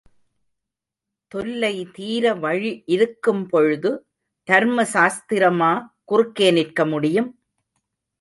தொல்லை 1.31 1.89
தீர 1.91 2.33
வழி 2.33 2.83
இருக்கும் 2.85 3.43
பொழுது, 3.49 3.91
தர்ம 4.47 4.85
சாஸ்திரமா 4.93 5.71
குறுக்கே 6.05 6.51
நிற்க 6.51 6.85
முடியும்? 6.85 7.29